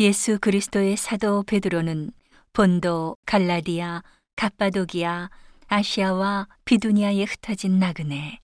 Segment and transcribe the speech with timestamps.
[0.00, 2.10] 예수 그리스도의 사도 베드로는
[2.54, 4.02] 본도, 갈라디아,
[4.34, 5.28] 갑바도기아,
[5.68, 8.40] 아시아와 비두니아에 흩어진 나그네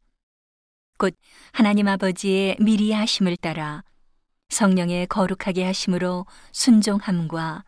[0.98, 1.16] 곧
[1.52, 3.82] 하나님 아버지의 미리 하심을 따라
[4.50, 7.64] 성령의 거룩하게 하심으로 순종함과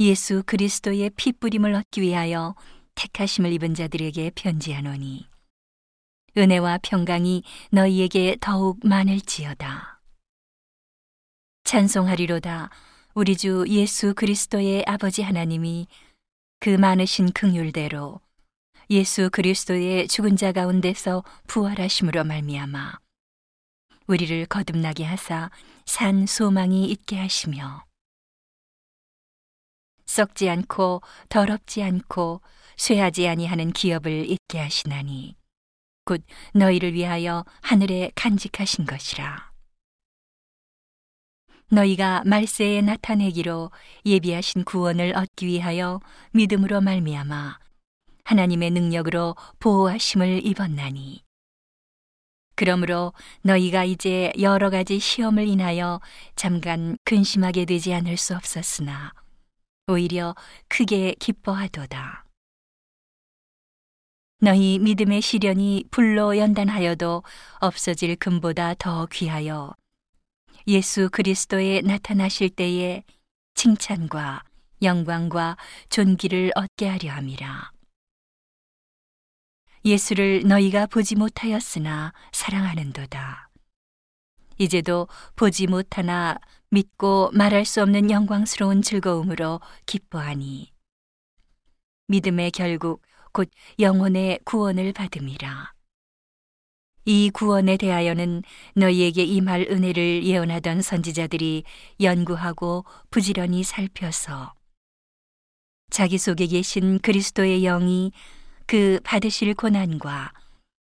[0.00, 2.54] 예수 그리스도의 피 뿌림을 얻기 위하여
[2.94, 5.28] 택하심을 입은 자들에게 편지하노니
[6.38, 10.00] 은혜와 평강이 너희에게 더욱 많을지어다.
[11.64, 12.70] 찬송하리로다
[13.14, 15.88] 우리 주 예수 그리스도의 아버지 하나님이
[16.60, 18.20] 그 많으신 긍휼대로
[18.88, 23.00] 예수 그리스도의 죽은 자 가운데서 부활하심으로 말미암아
[24.06, 25.50] 우리를 거듭나게 하사
[25.86, 27.84] 산 소망이 있게 하시며
[30.06, 32.42] 썩지 않고 더럽지 않고
[32.76, 35.36] 쇠하지 아니하는 기업을 있게 하시나니
[36.04, 36.22] 곧
[36.54, 39.49] 너희를 위하여 하늘에 간직하신 것이라
[41.70, 43.70] 너희가 말세에 나타내기로
[44.04, 46.00] 예비하신 구원을 얻기 위하여
[46.32, 47.58] 믿음으로 말미암아
[48.24, 51.22] 하나님의 능력으로 보호하심을 입었나니
[52.56, 56.00] 그러므로 너희가 이제 여러 가지 시험을 인하여
[56.36, 59.12] 잠깐 근심하게 되지 않을 수 없었으나
[59.86, 60.34] 오히려
[60.68, 62.26] 크게 기뻐하도다.
[64.42, 67.22] 너희 믿음의 시련이 불로 연단하여도
[67.60, 69.74] 없어질 금보다 더 귀하여
[70.66, 73.04] 예수 그리스도에 나타나실 때에
[73.54, 74.42] 칭찬과
[74.82, 75.56] 영광과
[75.88, 77.72] 존귀를 얻게 하려 함이라.
[79.84, 83.50] 예수를 너희가 보지 못하였으나 사랑하는도다.
[84.58, 86.38] 이제도 보지 못하나
[86.68, 90.72] 믿고 말할 수 없는 영광스러운 즐거움으로 기뻐하니
[92.08, 95.72] 믿음의 결국 곧 영혼의 구원을 받음이라.
[97.04, 98.42] 이 구원에 대하여는
[98.74, 101.64] 너희에게 임할 은혜를 예언하던 선지자들이
[102.00, 104.52] 연구하고 부지런히 살펴서
[105.90, 108.12] 자기 속에 계신 그리스도의 영이
[108.66, 110.32] 그 받으실 고난과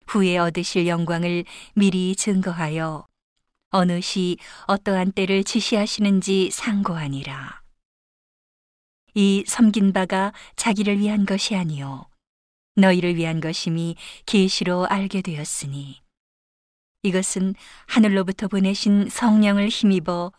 [0.07, 3.07] 후에 얻으실 영광을 미리 증거하여
[3.71, 4.37] 어느 시
[4.67, 7.63] 어떠한 때를 지시하시는지 상고하니라.
[9.15, 12.07] 이 섬긴 바가 자기를 위한 것이 아니요
[12.77, 13.97] 너희를 위한 것임이
[14.27, 16.01] 계시로 알게 되었으니
[17.03, 17.55] 이것은
[17.87, 20.33] 하늘로부터 보내신 성령을 힘입어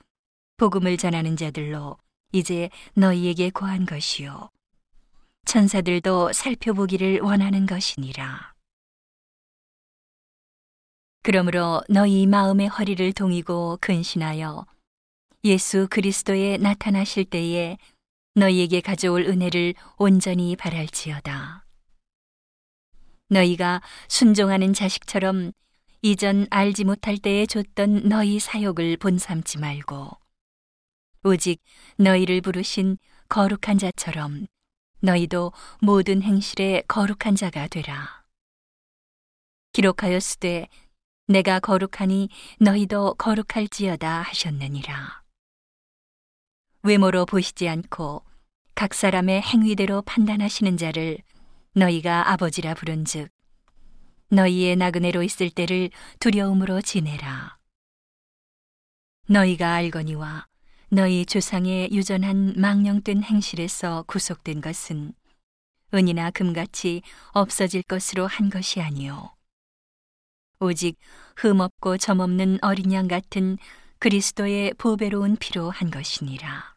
[0.57, 1.97] 복음을 전하는 자들로
[2.31, 4.49] 이제 너희에게 고한 것이요
[5.45, 8.53] 천사들도 살펴보기를 원하는 것이니라.
[11.23, 14.65] 그러므로 너희 마음의 허리를 동이고 근신하여
[15.45, 17.77] 예수 그리스도에 나타나실 때에
[18.35, 21.65] 너희에게 가져올 은혜를 온전히 바랄지어다.
[23.29, 25.51] 너희가 순종하는 자식처럼
[26.01, 30.11] 이전 알지 못할 때에 줬던 너희 사욕을 본삼지 말고
[31.25, 31.61] 오직
[31.97, 34.47] 너희를 부르신 거룩한 자처럼
[35.01, 35.51] 너희도
[35.81, 38.23] 모든 행실에 거룩한 자가 되라.
[39.73, 40.67] 기록하였으되
[41.27, 42.29] 내가 거룩하니
[42.61, 45.23] 너희도 거룩할지어다 하셨느니라.
[46.83, 48.23] 외모로 보시지 않고
[48.73, 51.17] 각 사람의 행위대로 판단하시는 자를
[51.73, 53.29] 너희가 아버지라 부른즉
[54.31, 57.57] 너희의 나그네로 있을 때를 두려움으로 지내라.
[59.27, 60.45] 너희가 알거니와
[60.89, 65.13] 너희 조상의 유전한 망령된 행실에서 구속된 것은
[65.93, 67.01] 은이나 금같이
[67.31, 69.35] 없어질 것으로 한 것이 아니요
[70.59, 70.97] 오직
[71.37, 73.57] 흠없고 점없는 어린 양 같은
[73.99, 76.75] 그리스도의 보배로운 피로 한 것이니라.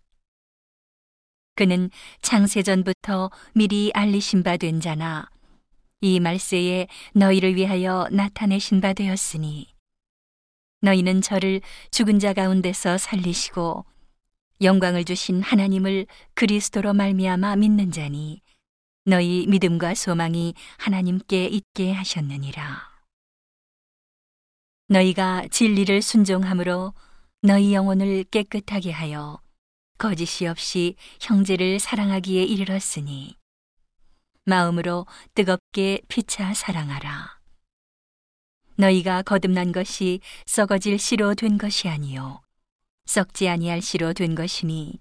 [1.55, 1.91] 그는
[2.23, 5.31] 창세전부터 미리 알리신 바 된 자나
[6.03, 9.73] 이 말세에 너희를 위하여 나타내신 바 되었으니
[10.81, 11.61] 너희는 저를
[11.93, 13.85] 죽은 자 가운데서 살리시고
[14.62, 18.43] 영광을 주신 하나님을 그리스도로 말미암아 믿는 자니
[19.05, 22.91] 너희 믿음과 소망이 하나님께 있게 하셨느니라.
[24.89, 26.95] 너희가 진리를 순종함으로
[27.43, 29.41] 너희 영혼을 깨끗하게 하여
[29.99, 33.37] 거짓이 없이 형제를 사랑하기에 이르렀으니
[34.44, 37.39] 마음으로 뜨겁게 피차 사랑하라.
[38.77, 42.41] 너희가 거듭난 것이 썩어질 씨로 된 것이 아니요
[43.06, 44.99] 썩지 아니할 씨로 된 것이니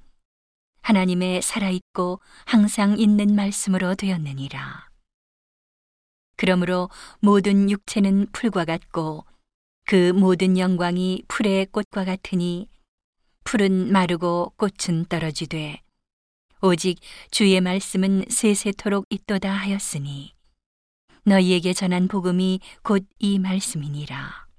[0.82, 4.90] 하나님의 살아있고 항상 있는 말씀으로 되었느니라.
[6.36, 6.90] 그러므로
[7.20, 9.26] 모든 육체는 풀과 같고
[9.86, 12.68] 그 모든 영광이 풀의 꽃과 같으니
[13.44, 15.82] 풀은 마르고 꽃은 떨어지되
[16.62, 17.00] 오직
[17.32, 20.34] 주의 말씀은 세세토록 있도다 하였으니
[21.26, 24.51] 너희에게 전한 복음이 곧 이 말씀이니라.